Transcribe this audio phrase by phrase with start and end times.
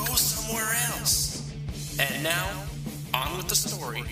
[0.06, 1.50] go somewhere else.
[1.98, 2.64] And now,
[3.12, 4.04] on with the story,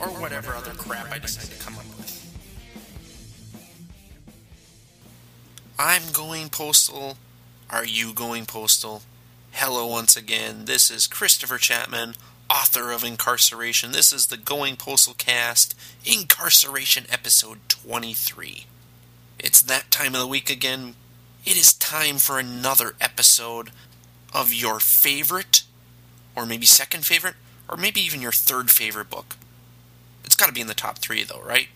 [0.00, 2.18] or whatever other crap I decide to come up with.
[5.78, 7.16] I'm going postal.
[7.70, 9.02] Are you going postal?
[9.52, 10.64] Hello, once again.
[10.64, 12.14] This is Christopher Chapman,
[12.50, 13.92] author of Incarceration.
[13.92, 18.66] This is the Going Postal Cast, Incarceration Episode 23.
[19.38, 20.94] It's that time of the week again.
[21.44, 23.70] It is time for another episode
[24.32, 25.62] of your favorite,
[26.34, 27.34] or maybe second favorite,
[27.68, 29.36] or maybe even your third favorite book.
[30.24, 31.68] It's got to be in the top three, though, right?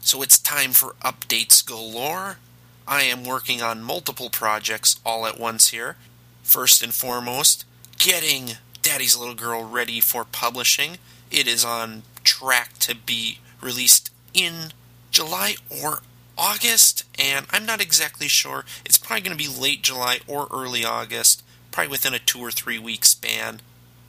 [0.00, 2.38] So it's time for updates galore.
[2.86, 5.96] I am working on multiple projects all at once here.
[6.42, 7.64] First and foremost,
[7.96, 10.98] getting Daddy's Little Girl ready for publishing.
[11.30, 14.72] It is on track to be released in
[15.10, 16.02] July or
[16.36, 18.64] August, and I'm not exactly sure.
[18.84, 21.43] It's probably going to be late July or early August,
[21.74, 23.60] probably within a two or three week span.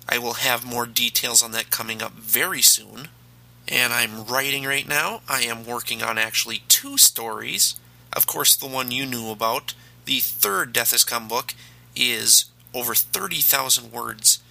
[0.07, 3.07] I will have more details on that coming up very soon.
[3.67, 5.21] And I'm writing right now.
[5.27, 7.75] I am working on actually two stories.
[8.13, 9.73] Of course, the one you knew about,
[10.05, 11.55] the third Death Has Come book,
[11.95, 14.43] is over 30,000 words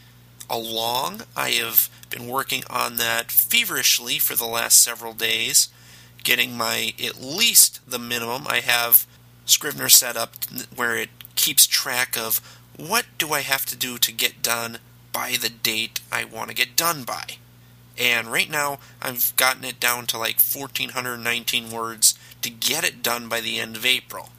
[0.51, 1.23] along.
[1.37, 5.69] I have been working on that feverishly for the last several days
[6.25, 8.47] getting my at least the minimum.
[8.49, 9.07] I have
[9.47, 10.35] Scrivener set up
[10.75, 12.41] where it keeps track of
[12.77, 14.79] what do I have to do to get done
[15.15, 17.37] by the date I want to get done by.
[17.97, 23.29] And right now, I've gotten it down to like 1,419 words to get it done
[23.29, 24.31] by the end of April.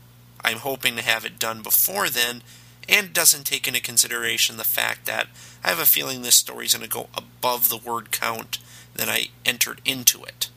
[0.44, 2.44] I'm hoping to have it done before then,
[2.88, 5.28] and doesn't take into consideration the fact that
[5.64, 8.60] I have a feeling this story is going to go above the word count
[8.94, 10.50] that I entered into it.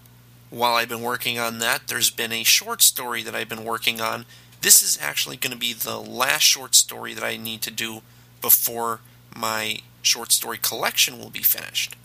[0.51, 4.01] While I've been working on that, there's been a short story that I've been working
[4.01, 4.27] on.
[4.61, 8.03] This is actually going to be the last short story that I need to do
[8.41, 9.01] before
[9.35, 11.97] my short story collection will be finished.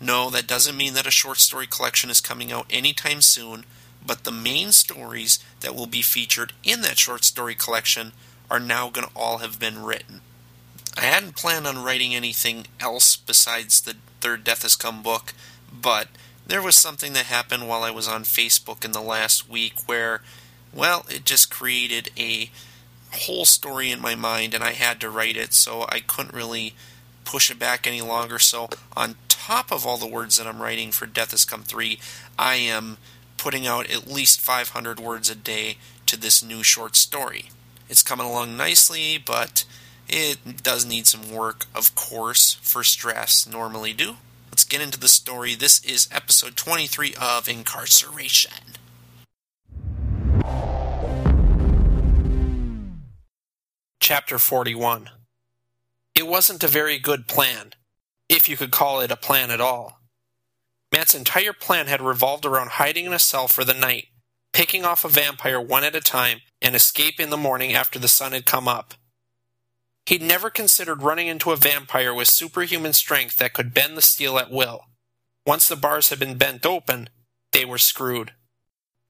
[0.00, 3.64] No, that doesn't mean that a short story collection is coming out anytime soon,
[4.04, 8.12] but the main stories that will be featured in that short story collection
[8.50, 10.20] are now going to all have been written.
[10.96, 15.34] I hadn't planned on writing anything else besides the third Death Has Come book,
[15.72, 16.08] but
[16.46, 20.22] there was something that happened while I was on Facebook in the last week where,
[20.76, 22.50] well, it just created a
[23.12, 26.74] whole story in my mind and I had to write it, so I couldn't really
[27.24, 28.38] push it back any longer.
[28.38, 31.98] So, on top of all the words that I'm writing for Death Has Come 3,
[32.38, 32.98] I am
[33.36, 37.46] putting out at least 500 words a day to this new short story.
[37.88, 39.64] It's coming along nicely, but
[40.08, 44.16] it does need some work, of course, for stress normally do.
[44.50, 45.54] Let's get into the story.
[45.54, 48.52] This is episode 23 of Incarceration.
[54.08, 55.10] Chapter 41
[56.14, 57.72] It wasn't a very good plan,
[58.28, 60.00] if you could call it a plan at all.
[60.92, 64.04] Matt's entire plan had revolved around hiding in a cell for the night,
[64.52, 68.06] picking off a vampire one at a time, and escape in the morning after the
[68.06, 68.94] sun had come up.
[70.06, 74.38] He'd never considered running into a vampire with superhuman strength that could bend the steel
[74.38, 74.82] at will.
[75.44, 77.08] Once the bars had been bent open,
[77.50, 78.34] they were screwed.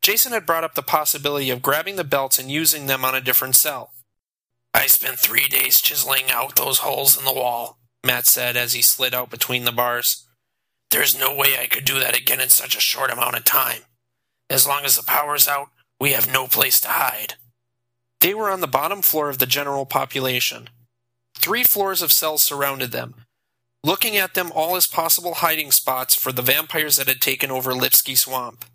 [0.01, 3.21] Jason had brought up the possibility of grabbing the belts and using them on a
[3.21, 3.91] different cell.
[4.77, 8.83] I spent three days chiseling out those holes in the wall, Matt said as he
[8.83, 10.29] slid out between the bars.
[10.91, 13.85] There's no way I could do that again in such a short amount of time.
[14.51, 17.35] As long as the power's out, we have no place to hide.
[18.21, 20.69] They were on the bottom floor of the general population.
[21.39, 23.15] Three floors of cells surrounded them,
[23.83, 27.73] looking at them all as possible hiding spots for the vampires that had taken over
[27.73, 28.67] Lipsky Swamp.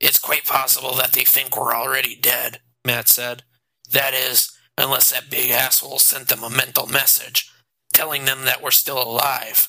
[0.00, 3.42] It's quite possible that they think we're already dead, Matt said.
[3.90, 7.50] That is, unless that big asshole sent them a mental message,
[7.92, 9.68] telling them that we're still alive.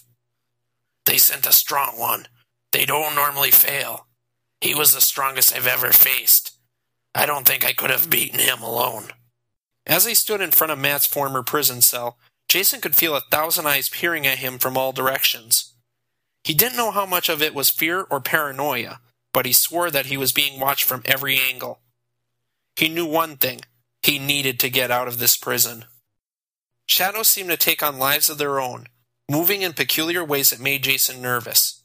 [1.05, 2.27] They sent a strong one.
[2.71, 4.07] They don't normally fail.
[4.61, 6.57] He was the strongest I've ever faced.
[7.13, 9.09] I don't think I could have beaten him alone.
[9.85, 12.17] As he stood in front of Matt's former prison cell,
[12.49, 15.75] Jason could feel a thousand eyes peering at him from all directions.
[16.43, 18.99] He didn't know how much of it was fear or paranoia,
[19.33, 21.81] but he swore that he was being watched from every angle.
[22.75, 23.61] He knew one thing
[24.05, 25.83] he needed to get out of this prison.
[26.85, 28.85] Shadows seemed to take on lives of their own,
[29.31, 31.83] moving in peculiar ways that made Jason nervous.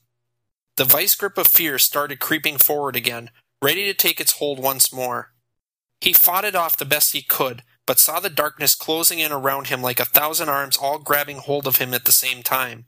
[0.77, 3.31] The vice grip of fear started creeping forward again,
[3.63, 5.33] ready to take its hold once more.
[6.03, 9.69] He fought it off the best he could, but saw the darkness closing in around
[9.69, 12.85] him like a thousand arms all grabbing hold of him at the same time.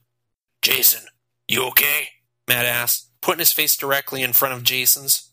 [0.60, 1.06] Jason,
[1.48, 2.08] you okay?
[2.46, 5.30] Matt asked, putting his face directly in front of Jason's.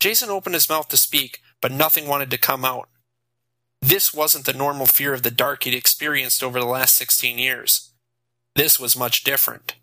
[0.00, 2.88] Jason opened his mouth to speak, but nothing wanted to come out.
[3.82, 7.90] This wasn't the normal fear of the dark he'd experienced over the last 16 years.
[8.54, 9.74] This was much different.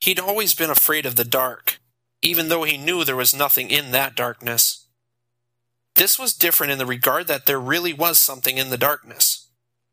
[0.00, 1.80] He'd always been afraid of the dark,
[2.20, 4.86] even though he knew there was nothing in that darkness.
[5.94, 9.48] This was different in the regard that there really was something in the darkness.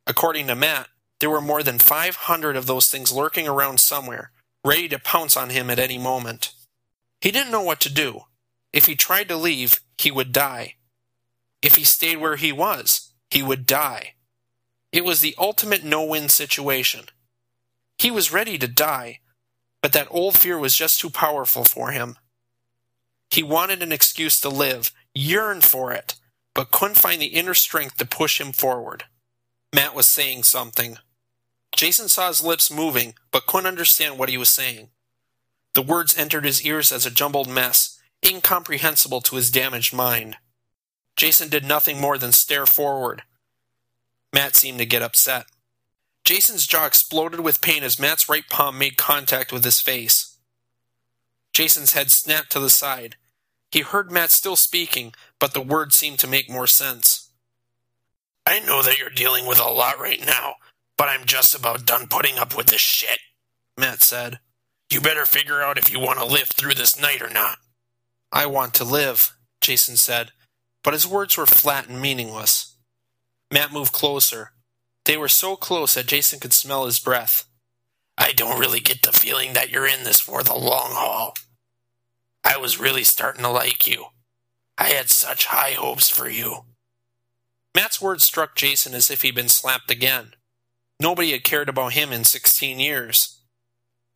[0.05, 0.89] According to Matt,
[1.21, 4.31] there were more than 500 of those things lurking around somewhere,
[4.65, 6.51] ready to pounce on him at any moment.
[7.21, 8.23] He didn't know what to do.
[8.73, 10.75] If he tried to leave, he would die.
[11.61, 14.13] If he stayed where he was, he would die.
[14.91, 17.05] It was the ultimate no win situation.
[17.97, 19.21] He was ready to die,
[19.81, 22.17] but that old fear was just too powerful for him.
[23.31, 26.13] He wanted an excuse to live, yearned for it,
[26.53, 29.05] but couldn't find the inner strength to push him forward.
[29.73, 30.97] Matt was saying something.
[31.75, 34.89] Jason saw his lips moving, but couldn't understand what he was saying.
[35.73, 40.37] The words entered his ears as a jumbled mess, incomprehensible to his damaged mind.
[41.15, 43.23] Jason did nothing more than stare forward.
[44.33, 45.45] Matt seemed to get upset.
[46.23, 50.37] Jason's jaw exploded with pain as Matt's right palm made contact with his face.
[51.53, 53.15] Jason's head snapped to the side.
[53.71, 57.31] He heard Matt still speaking, but the words seemed to make more sense.
[58.45, 60.55] I know that you're dealing with a lot right now,
[60.97, 63.19] but I'm just about done putting up with this shit,
[63.77, 64.39] Matt said.
[64.91, 67.57] You better figure out if you want to live through this night or not.
[68.31, 70.31] I want to live, Jason said,
[70.83, 72.75] but his words were flat and meaningless.
[73.51, 74.51] Matt moved closer.
[75.05, 77.45] They were so close that Jason could smell his breath.
[78.17, 81.33] I don't really get the feeling that you're in this for the long haul.
[82.43, 84.07] I was really starting to like you.
[84.77, 86.65] I had such high hopes for you.
[87.75, 90.33] Matt's words struck Jason as if he'd been slapped again.
[90.99, 93.41] Nobody had cared about him in 16 years.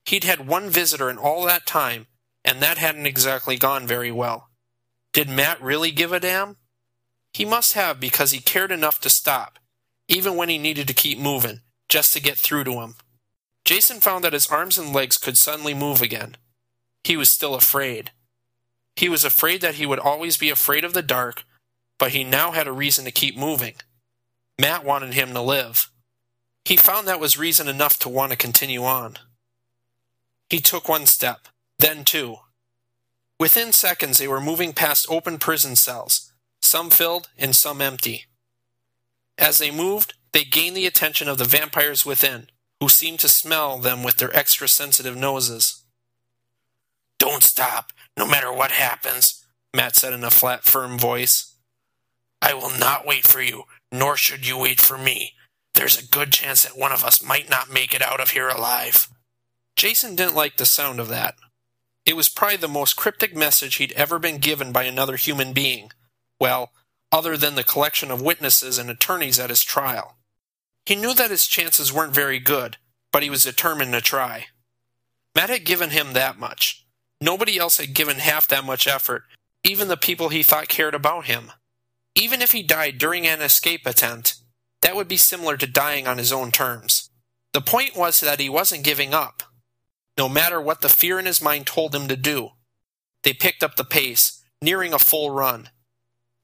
[0.05, 2.07] He'd had one visitor in all that time,
[2.45, 4.49] and that hadn't exactly gone very well.
[5.17, 6.57] Did Matt really give a damn?
[7.33, 9.57] He must have because he cared enough to stop,
[10.07, 12.97] even when he needed to keep moving, just to get through to him.
[13.65, 16.37] Jason found that his arms and legs could suddenly move again.
[17.03, 18.11] He was still afraid.
[18.95, 21.45] He was afraid that he would always be afraid of the dark,
[21.97, 23.73] but he now had a reason to keep moving.
[24.61, 25.89] Matt wanted him to live.
[26.63, 29.17] He found that was reason enough to want to continue on.
[30.51, 31.47] He took one step,
[31.79, 32.37] then two,
[33.39, 36.31] Within seconds, they were moving past open prison cells,
[36.61, 38.25] some filled and some empty.
[39.37, 42.47] As they moved, they gained the attention of the vampires within,
[42.79, 45.83] who seemed to smell them with their extra sensitive noses.
[47.19, 49.45] Don't stop, no matter what happens,
[49.75, 51.55] Matt said in a flat, firm voice.
[52.41, 55.33] I will not wait for you, nor should you wait for me.
[55.73, 58.49] There's a good chance that one of us might not make it out of here
[58.49, 59.09] alive.
[59.75, 61.35] Jason didn't like the sound of that.
[62.07, 65.91] It was probably the most cryptic message he'd ever been given by another human being.
[66.39, 66.71] Well,
[67.11, 70.15] other than the collection of witnesses and attorneys at his trial.
[70.85, 72.77] He knew that his chances weren't very good,
[73.11, 74.45] but he was determined to try.
[75.35, 76.85] Matt had given him that much.
[77.19, 79.23] Nobody else had given half that much effort,
[79.65, 81.51] even the people he thought cared about him.
[82.15, 84.35] Even if he died during an escape attempt,
[84.81, 87.09] that would be similar to dying on his own terms.
[87.51, 89.43] The point was that he wasn't giving up
[90.17, 92.49] no matter what the fear in his mind told him to do.
[93.23, 95.69] They picked up the pace, nearing a full run.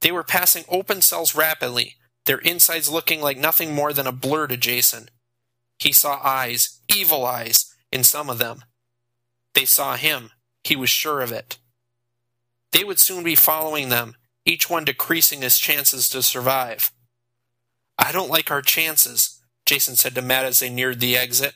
[0.01, 4.47] They were passing open cells rapidly, their insides looking like nothing more than a blur
[4.47, 5.09] to Jason.
[5.79, 8.63] He saw eyes, evil eyes, in some of them.
[9.53, 10.31] They saw him,
[10.63, 11.57] he was sure of it.
[12.71, 14.15] They would soon be following them,
[14.45, 16.91] each one decreasing his chances to survive.
[17.97, 21.53] I don't like our chances, Jason said to Matt as they neared the exit.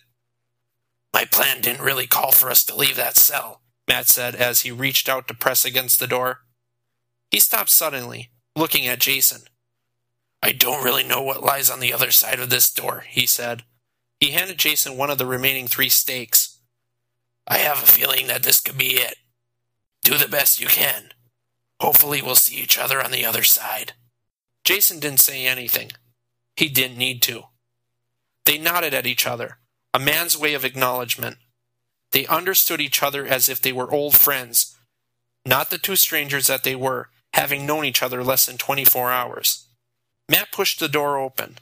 [1.13, 4.71] My plan didn't really call for us to leave that cell, Matt said as he
[4.71, 6.41] reached out to press against the door.
[7.31, 9.41] He stopped suddenly, looking at Jason.
[10.43, 13.63] I don't really know what lies on the other side of this door, he said.
[14.19, 16.59] He handed Jason one of the remaining three stakes.
[17.47, 19.15] I have a feeling that this could be it.
[20.03, 21.09] Do the best you can.
[21.79, 23.93] Hopefully, we'll see each other on the other side.
[24.63, 25.91] Jason didn't say anything.
[26.55, 27.43] He didn't need to.
[28.45, 29.59] They nodded at each other,
[29.94, 31.38] a man's way of acknowledgement.
[32.12, 34.75] They understood each other as if they were old friends,
[35.46, 39.67] not the two strangers that they were, having known each other less than 24 hours.
[40.29, 41.58] Matt pushed the door open.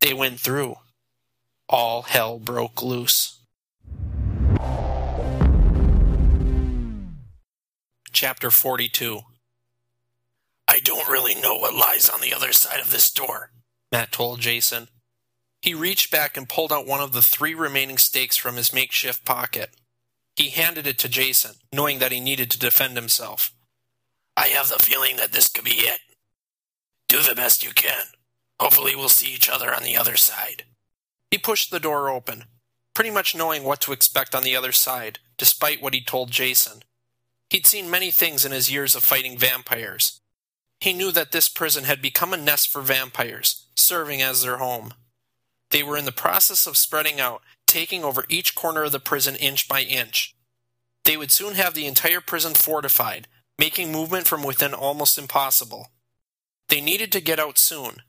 [0.00, 0.76] They went through.
[1.68, 3.38] all hell broke loose.
[8.12, 9.20] Chapter 42
[10.68, 13.50] I don't really know what lies on the other side of this door,
[13.90, 14.88] Matt told Jason.
[15.62, 19.24] He reached back and pulled out one of the three remaining stakes from his makeshift
[19.24, 19.70] pocket.
[20.34, 23.52] He handed it to Jason, knowing that he needed to defend himself.
[24.36, 26.00] I have the feeling that this could be it.
[27.08, 28.06] Do the best you can.
[28.58, 30.64] Hopefully, we'll see each other on the other side.
[31.30, 32.44] He pushed the door open,
[32.94, 36.82] pretty much knowing what to expect on the other side, despite what he told Jason.
[37.50, 40.20] He'd seen many things in his years of fighting vampires.
[40.80, 44.94] He knew that this prison had become a nest for vampires, serving as their home.
[45.72, 49.34] They were in the process of spreading out, taking over each corner of the prison
[49.36, 50.36] inch by inch.
[51.04, 53.26] They would soon have the entire prison fortified,
[53.58, 55.88] making movement from within almost impossible.
[56.68, 58.02] They needed to get out soon.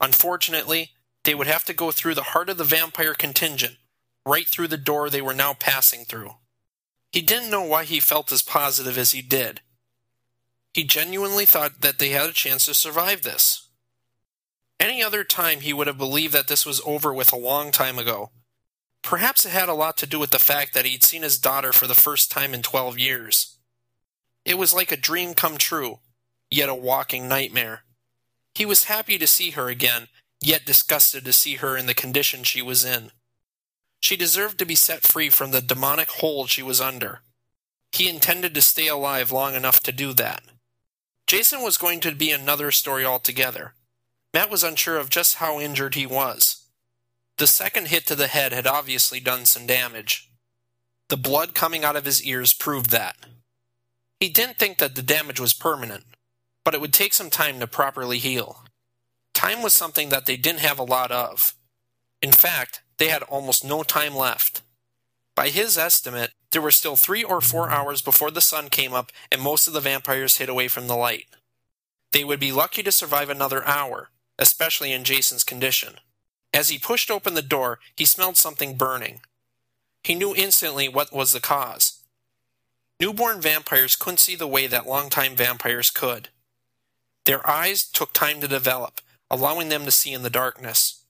[0.00, 0.90] Unfortunately,
[1.24, 3.76] they would have to go through the heart of the vampire contingent,
[4.24, 6.32] right through the door they were now passing through.
[7.10, 9.62] He didn't know why he felt as positive as he did.
[10.74, 13.67] He genuinely thought that they had a chance to survive this.
[14.80, 17.98] Any other time he would have believed that this was over with a long time
[17.98, 18.30] ago.
[19.02, 21.72] Perhaps it had a lot to do with the fact that he'd seen his daughter
[21.72, 23.58] for the first time in twelve years.
[24.44, 25.98] It was like a dream come true,
[26.50, 27.82] yet a walking nightmare.
[28.54, 30.08] He was happy to see her again
[30.40, 33.10] yet disgusted to see her in the condition she was in.
[34.00, 37.20] She deserved to be set free from the demonic hold she was under.
[37.92, 40.42] He intended to stay alive long enough to do that.
[41.26, 43.74] Jason was going to be another story altogether.
[44.34, 46.66] Matt was unsure of just how injured he was.
[47.38, 50.30] The second hit to the head had obviously done some damage.
[51.08, 53.16] The blood coming out of his ears proved that.
[54.20, 56.04] He didn't think that the damage was permanent,
[56.64, 58.64] but it would take some time to properly heal.
[59.32, 61.54] Time was something that they didn't have a lot of.
[62.20, 64.62] In fact, they had almost no time left.
[65.36, 69.12] By his estimate, there were still three or four hours before the sun came up
[69.30, 71.26] and most of the vampires hid away from the light.
[72.12, 75.94] They would be lucky to survive another hour, especially in Jason's condition.
[76.52, 79.20] As he pushed open the door, he smelled something burning.
[80.02, 82.00] He knew instantly what was the cause.
[83.00, 86.30] Newborn vampires couldn't see the way that longtime vampires could.
[87.26, 91.04] Their eyes took time to develop, allowing them to see in the darkness.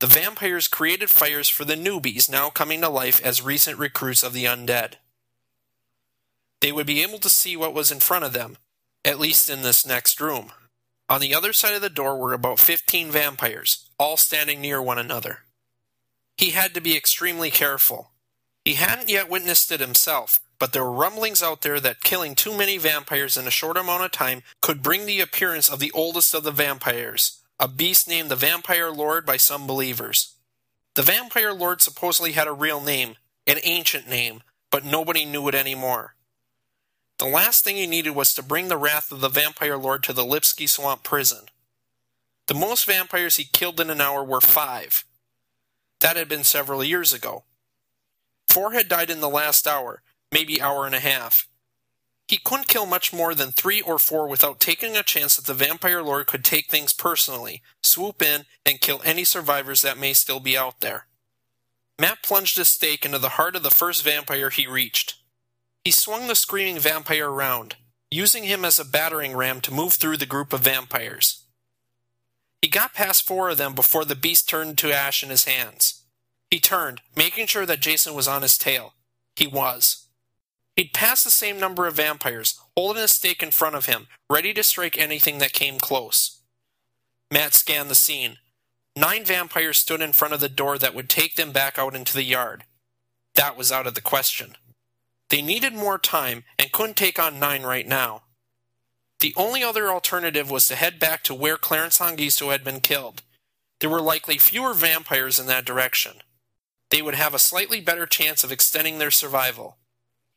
[0.00, 4.32] The vampires created fires for the newbies now coming to life as recent recruits of
[4.32, 4.94] the undead.
[6.60, 8.56] They would be able to see what was in front of them,
[9.04, 10.50] at least in this next room.
[11.08, 14.98] On the other side of the door were about 15 vampires, all standing near one
[14.98, 15.40] another.
[16.36, 18.12] He had to be extremely careful.
[18.64, 22.56] He hadn't yet witnessed it himself, but there were rumblings out there that killing too
[22.56, 26.34] many vampires in a short amount of time could bring the appearance of the oldest
[26.34, 30.34] of the vampires, a beast named the Vampire Lord by some believers.
[30.94, 35.54] The Vampire Lord supposedly had a real name, an ancient name, but nobody knew it
[35.54, 36.13] anymore.
[37.18, 40.12] The last thing he needed was to bring the wrath of the Vampire Lord to
[40.12, 41.46] the Lipsky Swamp prison.
[42.46, 45.04] The most vampires he killed in an hour were five.
[46.00, 47.44] That had been several years ago.
[48.48, 51.48] Four had died in the last hour, maybe hour and a half.
[52.26, 55.54] He couldn't kill much more than three or four without taking a chance that the
[55.54, 60.40] vampire lord could take things personally, swoop in, and kill any survivors that may still
[60.40, 61.06] be out there.
[61.98, 65.16] Matt plunged his stake into the heart of the first vampire he reached.
[65.84, 67.76] He swung the screaming vampire around,
[68.10, 71.44] using him as a battering ram to move through the group of vampires.
[72.62, 76.04] He got past four of them before the beast turned to ash in his hands.
[76.50, 78.94] He turned, making sure that Jason was on his tail.
[79.36, 80.06] He was.
[80.74, 84.54] He'd passed the same number of vampires, holding a stake in front of him, ready
[84.54, 86.40] to strike anything that came close.
[87.30, 88.38] Matt scanned the scene.
[88.96, 92.14] Nine vampires stood in front of the door that would take them back out into
[92.14, 92.64] the yard.
[93.34, 94.56] That was out of the question.
[95.34, 98.22] They needed more time and couldn't take on nine right now.
[99.18, 103.22] The only other alternative was to head back to where Clarence Anguiso had been killed.
[103.80, 106.18] There were likely fewer vampires in that direction.
[106.90, 109.78] They would have a slightly better chance of extending their survival.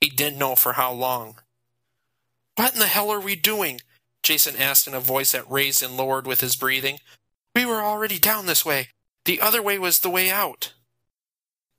[0.01, 1.35] He didn't know for how long.
[2.55, 3.81] What in the hell are we doing?
[4.23, 6.97] Jason asked in a voice that raised and lowered with his breathing.
[7.53, 8.87] We were already down this way.
[9.25, 10.73] The other way was the way out.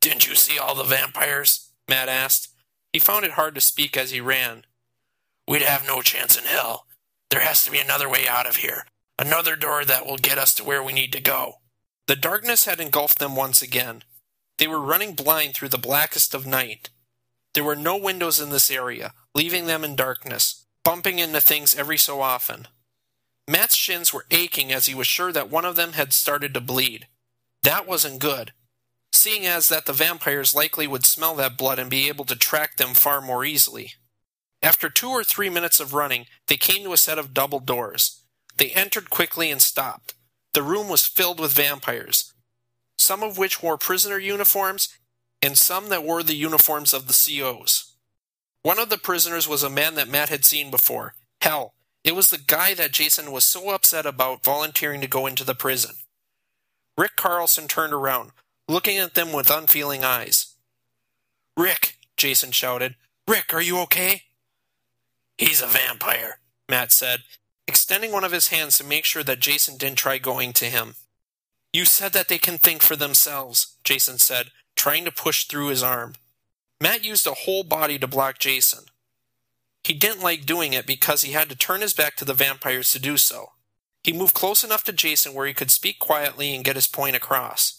[0.01, 1.73] Didn't you see all the vampires?
[1.89, 2.55] Matt asked.
[2.93, 4.65] He found it hard to speak as he ran.
[5.47, 6.87] We'd have no chance in hell.
[7.31, 8.87] There has to be another way out of here.
[9.19, 11.55] Another door that will get us to where we need to go.
[12.07, 14.05] The darkness had engulfed them once again.
[14.59, 16.91] They were running blind through the blackest of night.
[17.55, 21.99] There were no windows in this area, leaving them in darkness, bumping into things every
[21.99, 22.69] so often.
[23.47, 26.61] Matt's shins were aching as he was sure that one of them had started to
[26.61, 27.09] bleed.
[27.63, 28.53] That wasn't good.
[29.19, 32.77] Seeing as that the vampires likely would smell that blood and be able to track
[32.77, 33.93] them far more easily.
[34.63, 38.25] After two or three minutes of running, they came to a set of double doors.
[38.57, 40.15] They entered quickly and stopped.
[40.55, 42.33] The room was filled with vampires,
[42.97, 44.89] some of which wore prisoner uniforms
[45.41, 47.95] and some that wore the uniforms of the COs.
[48.63, 51.15] One of the prisoners was a man that Matt had seen before.
[51.41, 55.45] Hell, it was the guy that Jason was so upset about volunteering to go into
[55.45, 55.97] the prison.
[56.97, 58.33] Rick Carlson turned around,
[58.69, 60.55] looking at them with unfeeling eyes.
[61.57, 62.95] Rick, Jason shouted.
[63.27, 64.23] Rick, are you okay?
[65.39, 67.21] He's a vampire, Matt said,
[67.67, 70.95] extending one of his hands to make sure that Jason didn't try going to him.
[71.73, 75.83] You said that they can think for themselves, Jason said, trying to push through his
[75.83, 76.15] arm.
[76.81, 78.85] Matt used a whole body to block Jason.
[79.85, 82.93] He didn't like doing it because he had to turn his back to the vampires
[82.93, 83.51] to do so.
[84.03, 87.17] He moved close enough to Jason where he could speak quietly and get his point
[87.17, 87.78] across.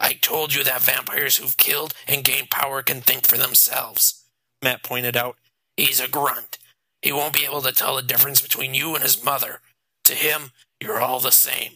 [0.00, 4.24] I told you that vampires who've killed and gained power can think for themselves,
[4.62, 5.36] Matt pointed out.
[5.76, 6.58] He's a grunt.
[7.02, 9.60] He won't be able to tell the difference between you and his mother.
[10.04, 10.50] To him,
[10.80, 11.72] you're all the same.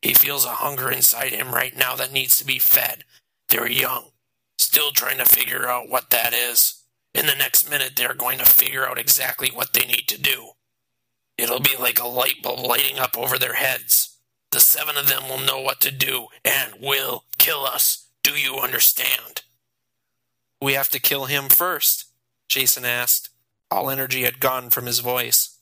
[0.00, 3.04] He feels a hunger inside him right now that needs to be fed.
[3.48, 4.10] They're young,
[4.58, 6.82] still trying to figure out what that is.
[7.14, 10.50] In the next minute, they're going to figure out exactly what they need to do.
[11.38, 14.13] It'll be like a light bulb lighting up over their heads.
[14.54, 18.06] The seven of them will know what to do and will kill us.
[18.22, 19.42] Do you understand?
[20.62, 22.04] We have to kill him first,
[22.48, 23.30] Jason asked.
[23.68, 25.58] All energy had gone from his voice.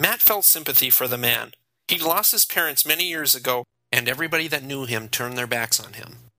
[0.00, 1.52] Matt felt sympathy for the man.
[1.88, 5.78] He'd lost his parents many years ago, and everybody that knew him turned their backs
[5.78, 6.30] on him.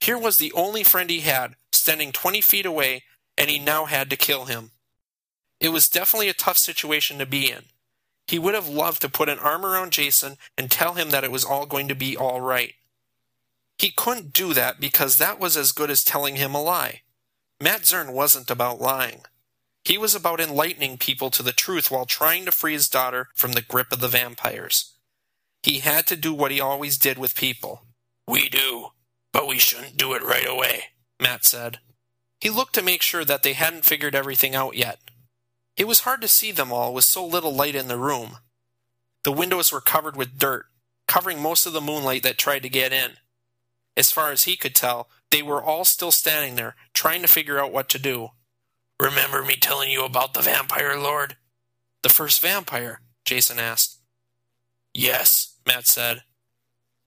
[0.00, 3.02] Here was the only friend he had, standing 20 feet away,
[3.36, 4.70] and he now had to kill him.
[5.60, 7.64] It was definitely a tough situation to be in.
[8.26, 11.32] He would have loved to put an arm around Jason and tell him that it
[11.32, 12.74] was all going to be all right.
[13.78, 17.02] He couldn't do that because that was as good as telling him a lie.
[17.60, 19.22] Matt Zern wasn't about lying.
[19.84, 23.52] He was about enlightening people to the truth while trying to free his daughter from
[23.52, 24.92] the grip of the vampires.
[25.62, 27.82] He had to do what he always did with people.
[28.28, 28.88] We do,
[29.32, 30.84] but we shouldn't do it right away,
[31.20, 31.78] Matt said.
[32.40, 34.98] He looked to make sure that they hadn't figured everything out yet.
[35.76, 38.38] It was hard to see them all with so little light in the room.
[39.24, 40.66] The windows were covered with dirt,
[41.06, 43.12] covering most of the moonlight that tried to get in.
[43.96, 47.58] As far as he could tell, they were all still standing there, trying to figure
[47.58, 48.30] out what to do.
[49.00, 51.36] Remember me telling you about the vampire lord?
[52.02, 53.00] The first vampire?
[53.24, 53.98] Jason asked.
[54.94, 56.22] Yes, Matt said.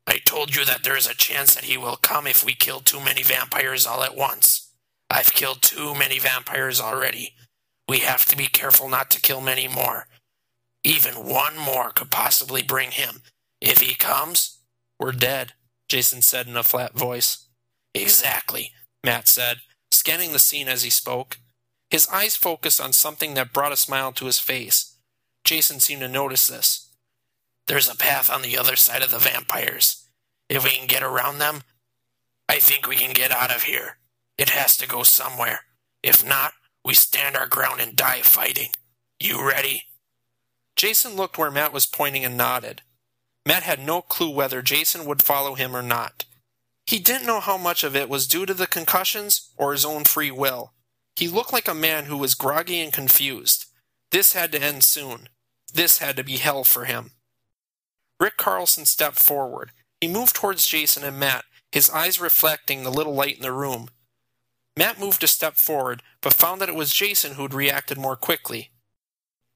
[0.08, 2.80] I told you that there is a chance that he will come if we kill
[2.80, 4.71] too many vampires all at once.
[5.10, 7.36] I've killed too many vampires already.
[7.87, 10.07] We have to be careful not to kill many more.
[10.83, 13.21] Even one more could possibly bring him.
[13.61, 14.59] If he comes,
[14.99, 15.53] we're dead,
[15.89, 17.47] Jason said in a flat voice.
[17.93, 18.71] Exactly,
[19.03, 19.57] Matt said,
[19.91, 21.37] scanning the scene as he spoke.
[21.89, 24.97] His eyes focused on something that brought a smile to his face.
[25.43, 26.93] Jason seemed to notice this.
[27.67, 30.07] There's a path on the other side of the vampires.
[30.49, 31.61] If we can get around them,
[32.47, 33.97] I think we can get out of here.
[34.37, 35.61] It has to go somewhere.
[36.03, 36.53] If not,
[36.85, 38.69] we stand our ground and die fighting.
[39.19, 39.85] You ready?
[40.75, 42.83] Jason looked where Matt was pointing and nodded.
[43.45, 46.25] Matt had no clue whether Jason would follow him or not.
[46.85, 50.03] He didn't know how much of it was due to the concussions or his own
[50.03, 50.73] free will.
[51.15, 53.65] He looked like a man who was groggy and confused.
[54.11, 55.29] This had to end soon.
[55.73, 57.11] This had to be hell for him.
[58.19, 59.71] Rick Carlson stepped forward.
[59.99, 63.89] He moved towards Jason and Matt, his eyes reflecting the little light in the room.
[64.77, 68.71] Matt moved a step forward, but found that it was Jason who'd reacted more quickly.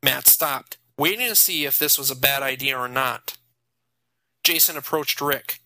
[0.04, 3.40] Matt stopped, waiting to see if this was a bad idea or not.
[4.44, 5.62] Jason approached Rick.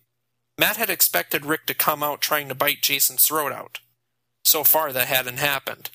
[0.57, 3.79] Matt had expected Rick to come out trying to bite Jason's throat out.
[4.45, 5.89] So far, that hadn't happened.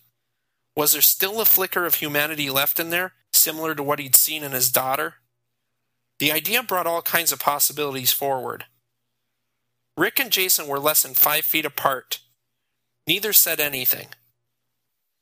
[0.77, 4.45] Was there still a flicker of humanity left in there, similar to what he'd seen
[4.45, 5.15] in his daughter?
[6.19, 8.67] The idea brought all kinds of possibilities forward.
[9.97, 12.19] Rick and Jason were less than five feet apart.
[13.07, 14.09] Neither said anything.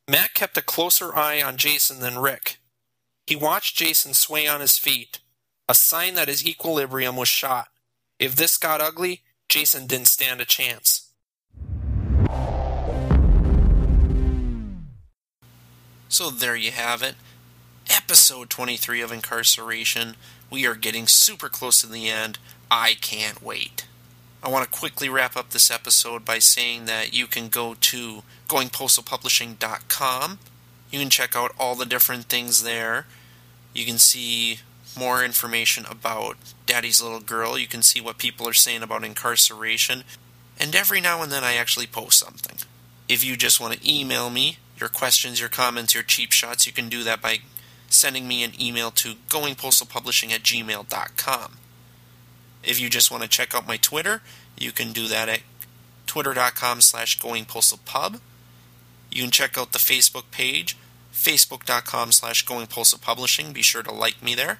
[0.08, 2.58] Matt kept a closer eye on Jason than Rick.
[3.26, 5.18] He watched Jason sway on his feet,
[5.68, 7.68] a sign that his equilibrium was shot.
[8.20, 11.10] If this got ugly, Jason didn't stand a chance.
[16.08, 17.16] So there you have it.
[17.90, 20.14] Episode 23 of Incarceration.
[20.50, 22.38] We are getting super close to the end.
[22.70, 23.86] I can't wait.
[24.42, 28.22] I want to quickly wrap up this episode by saying that you can go to
[28.48, 30.38] goingpostalpublishing.com.
[30.90, 33.06] You can check out all the different things there.
[33.74, 34.60] You can see
[34.96, 37.58] more information about Daddy's Little Girl.
[37.58, 40.04] You can see what people are saying about incarceration.
[40.58, 42.56] and every now and then I actually post something.
[43.08, 46.72] If you just want to email me your questions, your comments, your cheap shots, you
[46.72, 47.40] can do that by
[47.88, 51.58] sending me an email to goingpostalpublishing at gmail.com.
[52.66, 54.20] If you just want to check out my Twitter,
[54.58, 55.40] you can do that at
[56.06, 58.20] twitter.com slash goingpostalpub.
[59.10, 60.76] You can check out the Facebook page,
[61.12, 63.54] facebook.com slash goingpostalpublishing.
[63.54, 64.58] Be sure to like me there.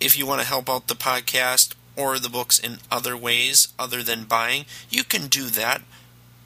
[0.00, 4.02] If you want to help out the podcast or the books in other ways other
[4.02, 5.82] than buying, you can do that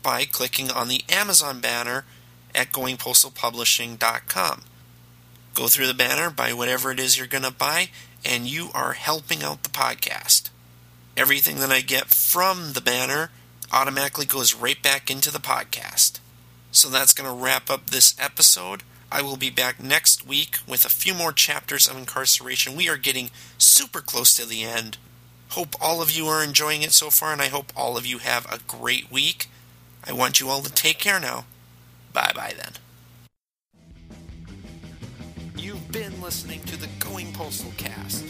[0.03, 2.05] by clicking on the Amazon banner
[2.55, 4.63] at goingpostalpublishing.com.
[5.55, 7.89] Go through the banner, buy whatever it is you're going to buy,
[8.25, 10.51] and you are helping out the podcast.
[11.17, 13.31] Everything that I get from the banner
[13.73, 16.21] automatically goes right back into the podcast.
[16.71, 18.83] So that's going to wrap up this episode.
[19.11, 22.77] I will be back next week with a few more chapters of incarceration.
[22.77, 24.99] We are getting super close to the end.
[25.51, 28.19] Hope all of you are enjoying it so far, and I hope all of you
[28.19, 29.49] have a great week.
[30.05, 31.47] I want you all to take care now.
[32.13, 32.73] Bye bye then.
[35.57, 38.25] You've been listening to the Going Postal Cast.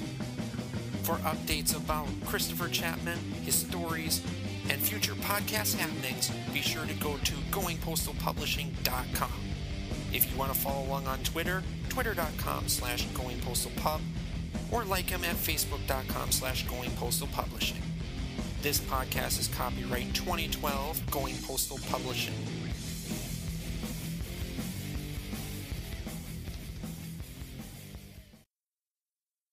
[1.07, 4.27] For updates about Christopher Chapman, his stories,
[4.69, 9.31] and future podcast happenings, be sure to go to goingpostalpublishing.com.
[10.13, 14.01] If you want to follow along on Twitter, twitter.com slash goingpostalpub,
[14.73, 17.83] or like him at facebook.com slash goingpostalpublishing.
[18.63, 22.35] This podcast is copyright 2012 Going Postal Publishing.